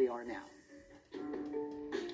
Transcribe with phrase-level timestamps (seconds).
[0.00, 0.44] we are now.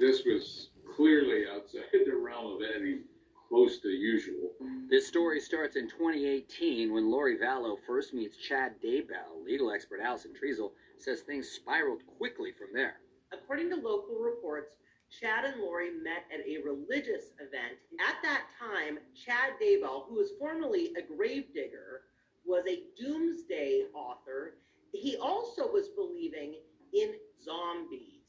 [0.01, 3.03] This was clearly outside the realm of any
[3.49, 4.51] close to usual.
[4.91, 9.45] This story starts in 2018 when Lori Vallow first meets Chad Daybell.
[9.45, 12.97] Legal expert Allison Treasel says things spiraled quickly from there.
[13.33, 14.75] According to local reports,
[15.21, 17.79] Chad and Lori met at a religious event.
[18.01, 22.03] At that time, Chad Daybell, who was formerly a gravedigger,
[22.45, 24.55] was a doomsday author.
[24.93, 26.57] He also was believing
[26.93, 28.23] in zombies.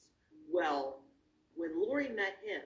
[0.52, 1.02] Well,
[1.56, 2.62] when Lori met him,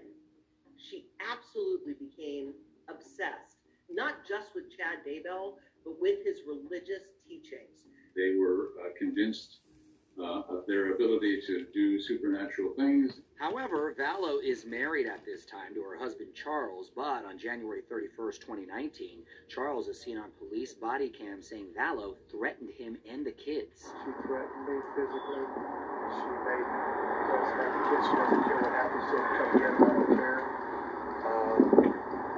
[0.78, 2.54] she absolutely became
[2.90, 3.58] obsessed,
[3.90, 5.54] not just with Chad Daybell,
[5.84, 7.88] but with his religious teachings.
[8.16, 9.60] They were uh, convinced
[10.20, 13.22] uh, of their ability to do supernatural things.
[13.40, 18.42] However, Vallow is married at this time to her husband Charles, but on January 31st,
[18.42, 23.92] 2019, Charles is seen on police body cam saying Vallow threatened him and the kids.
[24.06, 25.81] She threatened me physically.
[26.12, 26.32] She
[27.92, 28.08] kids.
[28.08, 29.28] She doesn't care what happens to them.
[29.38, 29.84] Come.
[29.84, 30.40] I don't care.
[31.26, 31.58] Um,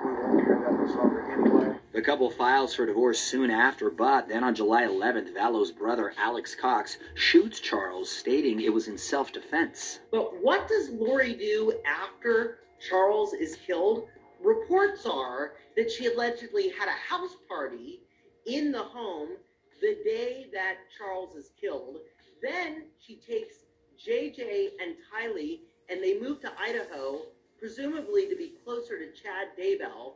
[0.05, 1.77] we won't hear that much longer anyway.
[1.91, 6.55] The couple files for divorce soon after, but then on July 11th, Vallow's brother Alex
[6.55, 9.99] Cox shoots Charles, stating it was in self defense.
[10.11, 14.07] But what does Lori do after Charles is killed?
[14.43, 18.01] Reports are that she allegedly had a house party
[18.45, 19.29] in the home
[19.81, 21.97] the day that Charles is killed.
[22.43, 23.55] Then she takes
[24.05, 27.21] JJ and Tylee and they move to Idaho,
[27.57, 30.15] presumably to be closer to Chad Daybell.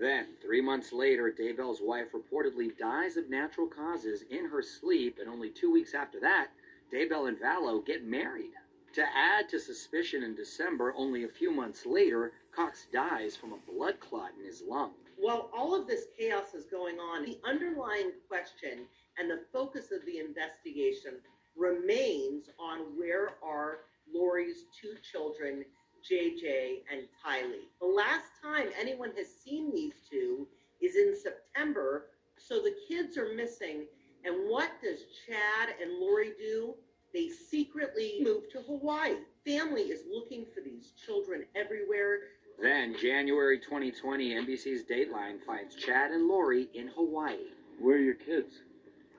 [0.00, 5.28] Then, three months later, Daybell's wife reportedly dies of natural causes in her sleep, and
[5.28, 6.48] only two weeks after that,
[6.92, 8.52] Daybell and Vallow get married.
[8.94, 13.72] To add to suspicion in December, only a few months later, Cox dies from a
[13.72, 14.92] blood clot in his lung.
[15.16, 18.86] While all of this chaos is going on, the underlying question
[19.18, 21.14] and the focus of the investigation
[21.58, 23.80] remains on where are
[24.12, 25.64] Lori's two children,
[26.08, 27.66] JJ and Tylee.
[27.80, 30.46] The last time anyone has seen these two
[30.80, 33.84] is in September, so the kids are missing.
[34.24, 36.74] And what does Chad and Lori do?
[37.12, 39.16] They secretly move to Hawaii.
[39.44, 42.18] Family is looking for these children everywhere.
[42.60, 47.36] Then, January 2020, NBC's Dateline finds Chad and Lori in Hawaii.
[47.80, 48.54] Where are your kids?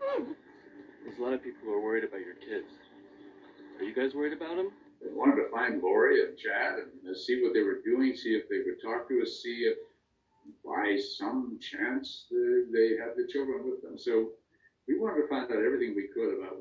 [0.02, 0.34] Hmm.
[1.10, 2.70] There's a lot of people who are worried about your kids.
[3.80, 4.70] Are you guys worried about them?
[5.02, 8.48] They wanted to find Lori and Chad and see what they were doing, see if
[8.48, 9.78] they would talk to us, see if
[10.64, 13.98] by some chance uh, they had the children with them.
[13.98, 14.30] So
[14.88, 16.58] we wanted to find out everything we could about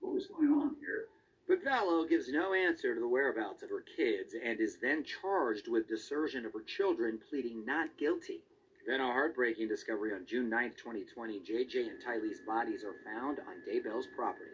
[0.00, 1.04] what was going on here.
[1.46, 5.68] But Vallow gives no answer to the whereabouts of her kids and is then charged
[5.68, 8.40] with desertion of her children, pleading not guilty.
[8.86, 11.40] Then a heartbreaking discovery on June 9, 2020.
[11.40, 14.50] JJ and Tylee's bodies are found on Daybell's property.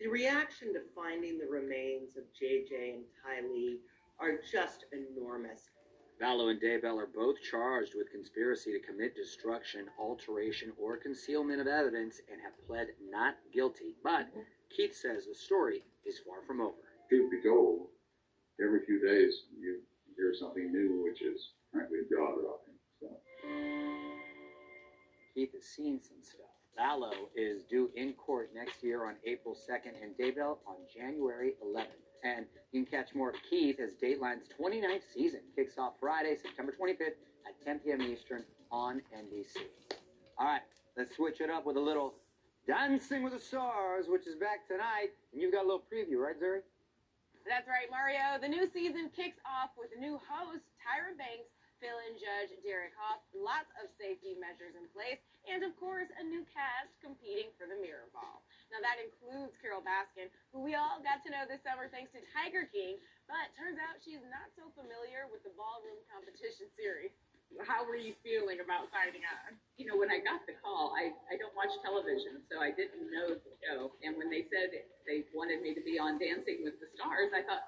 [0.00, 3.76] The reaction to finding the remains of JJ and Tylee
[4.18, 5.68] are just enormous.
[6.20, 11.66] Vallow and Daybell are both charged with conspiracy to commit destruction, alteration, or concealment of
[11.66, 13.94] evidence and have pled not guilty.
[14.02, 14.28] But
[14.74, 16.80] Keith says the story is far from over.
[17.10, 17.88] Truth be told,
[18.58, 19.80] every few days you
[25.62, 26.46] Seen some stuff.
[26.78, 32.04] Vallow is due in court next year on April 2nd and Daybell on January 11th.
[32.24, 36.74] And you can catch more of Keith as Dateline's 29th season kicks off Friday, September
[36.78, 38.02] 25th at 10 p.m.
[38.02, 39.56] Eastern on NBC.
[40.38, 40.60] All right,
[40.96, 42.14] let's switch it up with a little
[42.66, 45.14] Dancing with the Stars, which is back tonight.
[45.32, 46.60] And you've got a little preview, right, Zuri?
[47.46, 48.42] That's right, Mario.
[48.42, 51.46] The new season kicks off with new host, Tyra Banks,
[51.86, 56.42] fill-in judge Derek Hough, lots of safety measures in place, and of course, a new
[56.50, 58.42] cast competing for the Mirror Ball.
[58.74, 62.26] Now that includes Carole Baskin, who we all got to know this summer thanks to
[62.34, 62.98] Tiger King,
[63.30, 67.14] but turns out she's not so familiar with the ballroom competition series.
[67.62, 69.54] How were you feeling about signing on?
[69.78, 73.06] You know, when I got the call, I, I don't watch television, so I didn't
[73.14, 73.94] know the show.
[74.02, 74.74] And when they said
[75.06, 77.62] they wanted me to be on Dancing with the Stars, I thought,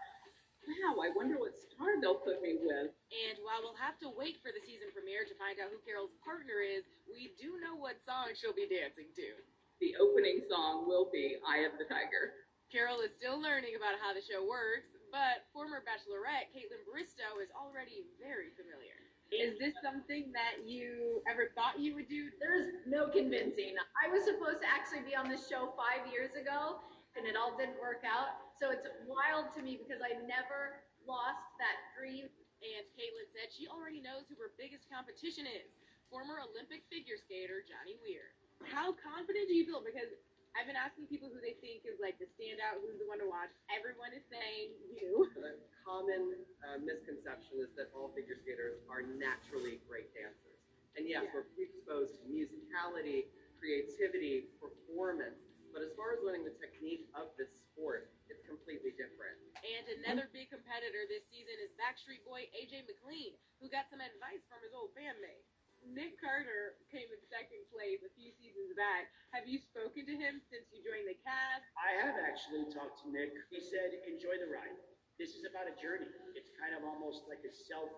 [0.69, 2.93] wow, I wonder what star they'll put me with.
[2.93, 6.15] And while we'll have to wait for the season premiere to find out who Carole's
[6.23, 9.35] partner is, we do know what song she'll be dancing to.
[9.83, 12.47] The opening song will be Eye of the Tiger.
[12.71, 17.51] Carole is still learning about how the show works, but former Bachelorette Kaitlyn Bristowe is
[17.51, 18.95] already very familiar.
[19.35, 22.31] Is this something that you ever thought you would do?
[22.39, 23.75] There's no convincing.
[23.99, 26.79] I was supposed to actually be on this show five years ago,
[27.19, 28.39] and it all didn't work out.
[28.55, 32.31] So it's wild to me because I never lost that dream.
[32.59, 35.71] And Kaitlyn said she already knows who her biggest competition is
[36.11, 38.35] former Olympic figure skater Johnny Weir.
[38.67, 39.85] How confident do you feel?
[39.85, 40.11] Because
[40.59, 43.29] I've been asking people who they think is like the standout, who's the one to
[43.31, 43.53] watch.
[43.71, 45.31] Everyone is saying you.
[45.39, 45.55] The
[45.87, 50.59] common uh, misconception is that all figure skaters are naturally great dancers.
[50.99, 51.33] And yes, Yeah.
[51.33, 53.25] we're predisposed to musicality,
[53.57, 55.39] creativity, performance.
[55.73, 58.11] But as far as learning the technique of this sport,
[58.49, 59.37] completely different.
[59.61, 64.43] And another big competitor this season is Backstreet Boy AJ McLean, who got some advice
[64.49, 65.45] from his old bandmate.
[65.87, 69.15] Nick Carter came in second place a few seasons back.
[69.31, 71.63] Have you spoken to him since you joined the cast?
[71.79, 73.31] I have actually talked to Nick.
[73.55, 74.75] He said, enjoy the ride.
[75.23, 76.11] This is about a journey.
[76.35, 77.91] It's kind of almost like a self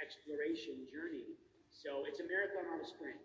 [0.00, 1.36] exploration journey.
[1.68, 3.20] So it's a marathon on a sprint?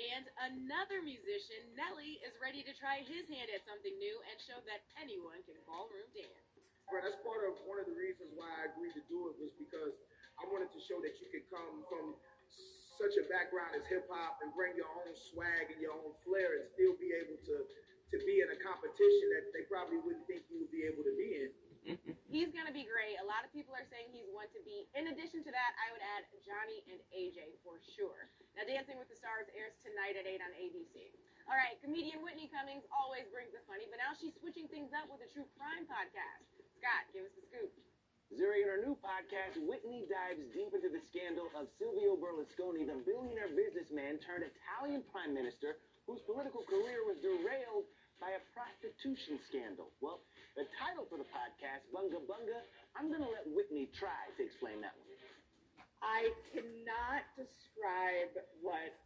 [0.00, 0.24] And
[0.56, 4.80] another musician, Nelly, is ready to try his hand at something new and show that
[4.96, 6.56] anyone can ballroom dance.
[6.88, 9.52] Bro, that's part of one of the reasons why I agreed to do it was
[9.60, 10.00] because
[10.40, 12.16] I wanted to show that you could come from
[12.96, 16.56] such a background as hip hop and bring your own swag and your own flair
[16.56, 17.68] and still be able to
[18.10, 21.14] to be in a competition that they probably wouldn't think you would be able to
[21.14, 21.50] be in.
[22.34, 23.14] He's gonna be great.
[23.22, 24.90] A lot of people are saying he's one to be.
[24.98, 27.59] In addition to that, I would add Johnny and AJ for sure.
[27.59, 27.59] Now,
[28.70, 31.10] Dancing with the Stars airs tonight at 8 on ABC.
[31.50, 35.10] All right, comedian Whitney Cummings always brings the funny, but now she's switching things up
[35.10, 36.46] with a true crime podcast.
[36.78, 37.74] Scott, give us the scoop.
[38.30, 43.02] Zuri, in her new podcast, Whitney dives deep into the scandal of Silvio Berlusconi, the
[43.02, 45.74] billionaire businessman turned Italian prime minister
[46.06, 47.90] whose political career was derailed
[48.22, 49.90] by a prostitution scandal.
[49.98, 50.22] Well,
[50.54, 52.62] the title for the podcast, Bunga Bunga,
[52.94, 55.10] I'm going to let Whitney try to explain that one.
[56.00, 58.32] I cannot describe
[58.64, 58.96] what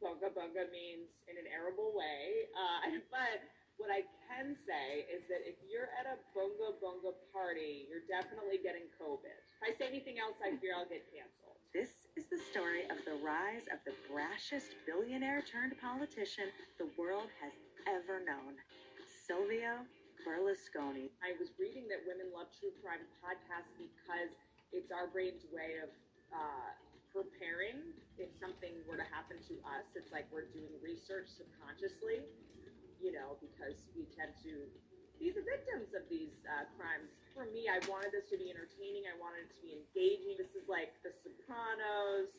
[0.00, 3.40] bunga bunga means in an arable way, uh, but
[3.80, 8.60] what I can say is that if you're at a bunga bunga party, you're definitely
[8.60, 9.32] getting COVID.
[9.32, 11.56] If I say anything else, I fear I'll get canceled.
[11.72, 17.32] This is the story of the rise of the brashest billionaire turned politician the world
[17.40, 17.56] has
[17.88, 18.60] ever known,
[19.08, 19.88] Silvio
[20.20, 21.08] Berlusconi.
[21.24, 24.36] I was reading that women love true crime podcasts because
[24.70, 25.88] it's our brain's way of
[26.32, 26.72] uh,
[27.12, 29.92] preparing if something were to happen to us.
[29.94, 32.24] It's like we're doing research subconsciously,
[32.98, 34.66] you know, because we tend to
[35.20, 37.22] be the victims of these uh, crimes.
[37.36, 39.06] For me, I wanted this to be entertaining.
[39.06, 40.34] I wanted it to be engaging.
[40.34, 42.32] This is like The Sopranos,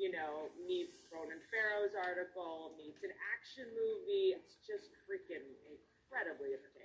[0.00, 4.32] you know, meets Ronan Farrow's article, meets an action movie.
[4.32, 6.79] It's just freaking incredibly entertaining.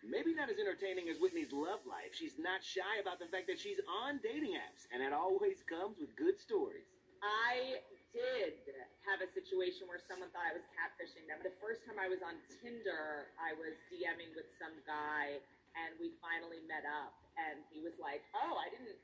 [0.00, 3.60] Maybe not as entertaining as Whitney's love life, she's not shy about the fact that
[3.60, 6.88] she's on dating apps, and it always comes with good stories.
[7.20, 7.84] I
[8.16, 8.56] did
[9.04, 11.44] have a situation where someone thought I was catfishing them.
[11.44, 15.36] The first time I was on Tinder, I was DMing with some guy,
[15.76, 17.12] and we finally met up.
[17.36, 18.96] And he was like, "Oh, I didn't,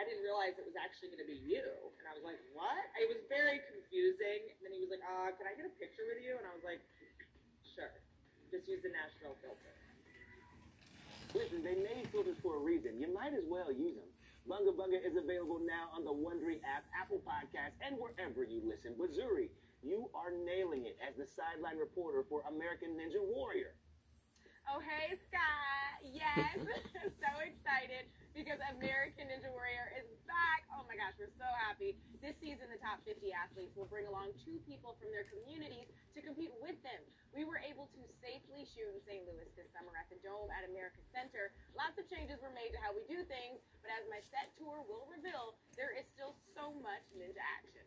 [0.00, 1.68] I didn't realize it was actually going to be you."
[2.00, 4.50] And I was like, "What?" It was very confusing.
[4.56, 6.52] And then he was like, "Uh, can I get a picture with you?" And I
[6.56, 6.80] was like,
[7.76, 7.92] "Sure."
[8.50, 9.76] Just use the Nashville filter.
[11.34, 12.98] Listen, they made filters for a reason.
[12.98, 14.10] You might as well use them.
[14.48, 18.98] Bunga Bunga is available now on the Wondery app, Apple Podcasts, and wherever you listen.
[18.98, 19.50] But Zuri,
[19.82, 23.78] you are nailing it as the sideline reporter for American Ninja Warrior.
[24.66, 26.02] Oh, hey, Scott.
[26.02, 26.66] Yes.
[27.22, 30.66] so excited because American Ninja Warrior is back.
[30.70, 31.98] Oh my gosh, we're so happy.
[32.22, 36.22] This season, the top 50 athletes will bring along two people from their communities to
[36.22, 37.02] compete with them.
[37.34, 39.22] We were able to safely shoot in St.
[39.26, 41.54] Louis this summer at the Dome at America Center.
[41.74, 44.82] Lots of changes were made to how we do things, but as my set tour
[44.86, 47.86] will reveal, there is still so much ninja action.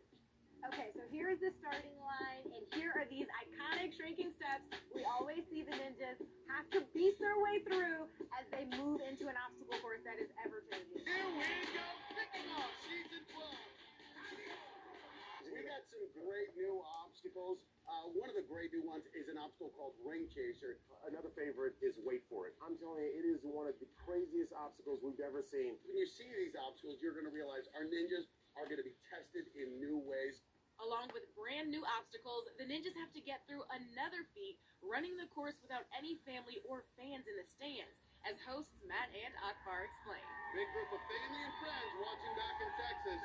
[0.72, 4.64] Okay, so here is the starting line, and here are these iconic shrinking steps
[4.96, 6.16] we always see the ninjas
[6.48, 10.32] have to beast their way through as they move into an obstacle course that is
[10.40, 11.04] ever changing.
[11.04, 11.84] Here we go,
[12.16, 15.52] kicking off season 12.
[15.52, 17.60] We got some great new obstacles.
[17.84, 20.80] Uh, one of the great new ones is an obstacle called Ring Chaser.
[21.04, 22.56] Another favorite is Wait For It.
[22.64, 25.76] I'm telling you, it is one of the craziest obstacles we've ever seen.
[25.84, 28.96] When you see these obstacles, you're going to realize our ninjas are going to be
[29.12, 30.40] tested in new ways.
[30.82, 35.30] Along with brand new obstacles, the ninjas have to get through another feat, running the
[35.30, 40.24] course without any family or fans in the stands, as hosts Matt and Akbar explain.
[40.50, 43.20] Big group of family and friends watching back in Texas,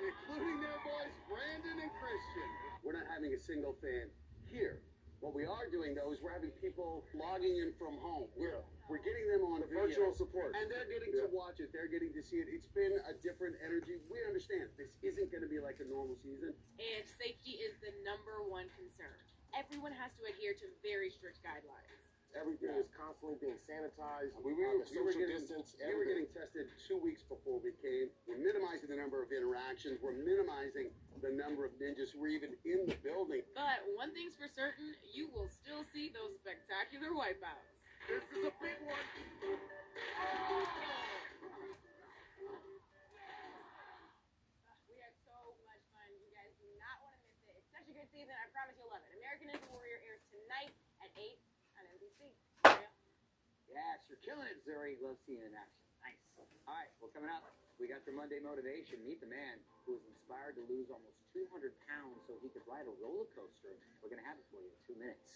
[0.00, 2.48] including their boys Brandon and Christian.
[2.80, 4.08] We're not having a single fan
[4.48, 4.80] here.
[5.24, 8.28] What we are doing though is we're having people logging in from home.
[8.36, 8.60] We're
[8.92, 10.52] we're getting them on The video, virtual support.
[10.52, 11.72] and they're getting to watch it.
[11.72, 12.52] They're getting to see it.
[12.52, 13.96] It's been a different energy.
[14.12, 16.52] We understand this isn't going to be like a normal season.
[16.76, 19.16] And safety is the number one concern.
[19.56, 22.12] Everyone has to adhere to very strict guidelines.
[22.34, 22.82] Everything Yeah.
[22.82, 24.34] is constantly being sanitized.
[24.42, 25.76] We, we, uh, were, the we, were social getting, distance.
[25.78, 28.10] we were getting tested two weeks before we came.
[28.26, 30.02] We're minimizing the number of interactions.
[30.02, 30.90] We're minimizing
[31.22, 33.42] the number of ninjas who are even in the building.
[33.54, 37.86] But one thing's for certain, you will still see those spectacular wipeouts.
[38.10, 39.06] This is a big one.
[44.90, 46.08] We had so much fun.
[46.20, 47.54] You guys do not want to miss it.
[47.62, 48.34] It's such a good season.
[48.36, 49.14] I promise you'll love it.
[49.16, 51.53] American Ninja Warrior airs tonight at 8 on NBC.
[53.74, 54.94] Yes, you're killing it, Zuri.
[55.02, 55.82] Love seeing it in action.
[56.06, 56.22] Nice.
[56.70, 57.42] All right, well, coming up,
[57.82, 59.02] we got your Monday motivation.
[59.02, 62.86] Meet the man who was inspired to lose almost 200 pounds so he could ride
[62.86, 63.74] a roller coaster.
[63.98, 65.26] We're going to have it for you in two minutes.